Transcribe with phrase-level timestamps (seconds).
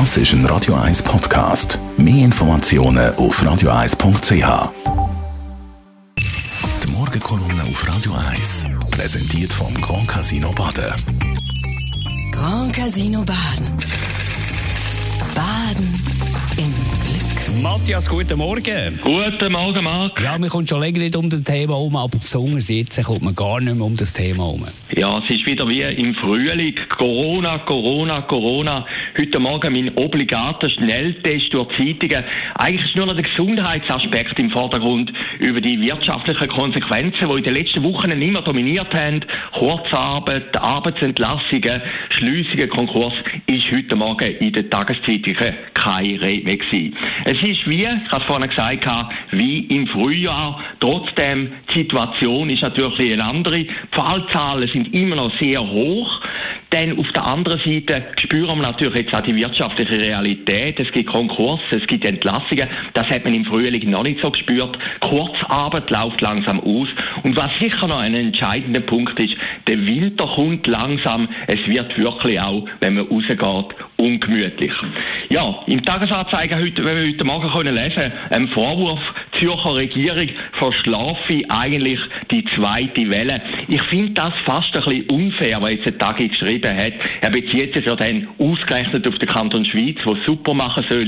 [0.00, 1.78] Das ist ein Radio 1 Podcast.
[1.96, 4.72] Mehr Informationen auf radio1.ch.
[6.82, 10.94] Die Morgenkolumne auf Radio 1 präsentiert vom Grand Casino Baden.
[12.32, 13.76] Grand Casino Baden.
[15.32, 15.94] Baden
[16.56, 17.62] im Glück.
[17.62, 18.98] Matthias, guten Morgen.
[19.02, 20.20] Guten Morgen, Marc.
[20.20, 23.34] Ja, man kommt schon länger nicht um das Thema herum, aber besonders jetzt kommt man
[23.34, 24.64] gar nicht mehr um das Thema herum.
[24.96, 26.74] Ja, es ist wieder wie im Frühling.
[26.96, 28.84] Corona, Corona, Corona.
[29.16, 32.24] Heute Morgen mein obligater Schnelltest durch die Zeitungen.
[32.58, 37.54] Eigentlich ist nur noch der Gesundheitsaspekt im Vordergrund über die wirtschaftlichen Konsequenzen, die in den
[37.54, 39.24] letzten Wochen immer dominiert haben.
[39.52, 43.12] Kurzarbeit, Arbeitsentlassungen, Schliessungen, Konkurs,
[43.46, 46.96] ist heute Morgen in den Tageszeitungen keine Rede mehr gewesen.
[47.26, 48.84] Es ist wie, ich habe vorhin gesagt,
[49.30, 50.60] wie im Frühjahr.
[50.80, 53.58] Trotzdem, die Situation ist natürlich eine andere.
[53.58, 56.20] Die Fallzahlen sind immer noch sehr hoch.
[56.74, 60.78] Denn auf der anderen Seite spüren wir natürlich jetzt auch die wirtschaftliche Realität.
[60.80, 62.68] Es gibt Konkurse, es gibt Entlassungen.
[62.94, 64.78] Das hat man im Frühling noch nicht so gespürt.
[65.00, 66.88] Kurzarbeit läuft langsam aus.
[67.22, 69.34] Und was sicher noch ein entscheidender Punkt ist,
[69.68, 71.28] der Winter kommt langsam.
[71.46, 74.72] Es wird wirklich auch, wenn man rausgeht, ungemütlich.
[75.30, 79.00] Ja, im Tagesanzeiger heute, wenn wir heute Morgen können lesen, ein Vorwurf
[79.38, 82.00] Zürcher Regierung verschlafe eigentlich
[82.34, 83.40] die zweite Welle.
[83.68, 86.92] Ich finde das fast ein bisschen unfair, was jetzt der Tagi geschrieben hat.
[87.20, 91.04] Er bezieht sich ja dann ausgerechnet auf den Kanton Schweiz, wo super machen soll.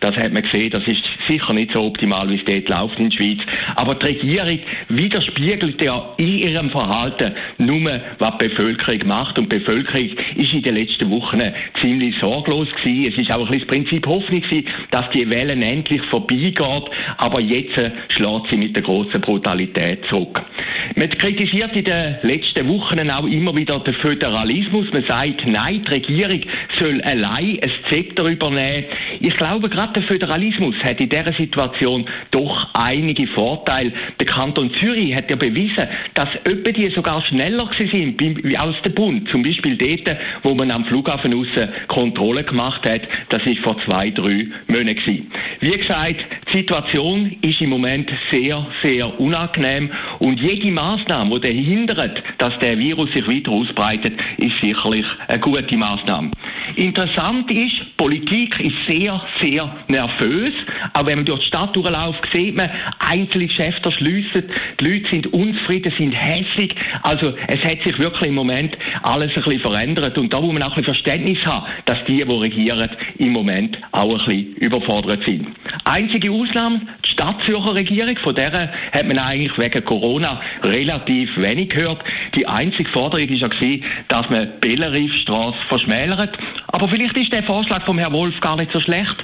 [0.00, 3.10] Das hat man gesehen, das ist sicher nicht so optimal, wie es dort läuft in
[3.10, 3.38] der Schweiz.
[3.76, 4.58] Aber die Regierung
[4.88, 9.38] widerspiegelt ja in ihrem Verhalten nur, was die Bevölkerung macht.
[9.38, 11.40] Und die Bevölkerung ist in den letzten Wochen
[11.80, 13.12] ziemlich sorglos gewesen.
[13.12, 16.84] Es ist auch ein bisschen das Prinzip Hoffnung gewesen, dass die Wellen endlich vorbeigeht.
[17.18, 17.74] Aber jetzt
[18.08, 20.40] schlägt sie mit der großen Brutalität zurück.
[20.96, 24.86] Man kritisiert in den letzten Wochen auch immer wieder den Föderalismus.
[24.92, 26.40] Man sagt, nein, die Regierung
[26.78, 28.84] soll allein ein Zepter übernehmen.
[29.20, 33.92] Ich glaube, gerade der Föderalismus hat in dieser Situation doch einige Vorteile.
[34.18, 38.20] Der Kanton Zürich hat ja bewiesen, dass öppe die sogar schneller sind
[38.60, 39.28] als der Bund.
[39.30, 43.02] Zum Beispiel dort, wo man am Flughafen aussen Kontrolle gemacht hat.
[43.30, 45.30] Das ist vor zwei, drei Monaten.
[45.60, 46.20] Wie gesagt,
[46.52, 52.78] die Situation ist im Moment sehr, sehr unangenehm und jede Maßnahme, die hindert, dass der
[52.78, 56.30] Virus sich weiter ausbreitet, ist sicherlich eine gute Maßnahme.
[56.76, 60.54] Interessant ist, Politik ist sehr, sehr nervös.
[60.94, 64.44] Auch wenn man durch die Stadt durchläuft, sieht man, einzelne Geschäfte schliessen,
[64.80, 66.74] die Leute sind unzufrieden, sind hässlich.
[67.02, 70.62] Also es hat sich wirklich im Moment alles ein bisschen verändert und da muss man
[70.62, 72.88] auch ein bisschen Verständnis haben, dass die, die regieren,
[73.18, 75.48] im Moment auch ein bisschen überfordert sind.
[75.84, 82.02] Einzige Ausnahme, die Stadtzürcher Regierung, von der hat man eigentlich wegen Corona relativ wenig gehört.
[82.34, 86.34] Die einzige Forderung war ja gewesen, dass man Belleriefstrasse verschmälert.
[86.68, 89.16] Aber vielleicht ist der Vorschlag vom Herrn Wolf gar nicht so schlecht.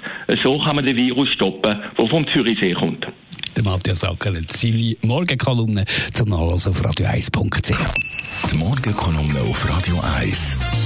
[0.43, 3.07] So kann man den Virus stoppen, der vom Zürichsee kommt.
[3.57, 8.51] Der Matthias Ackeret, seine Morgenkolumne zum Nachlesen auf radio1.ch.
[8.53, 10.86] Die Morgenkolumne auf Radio 1.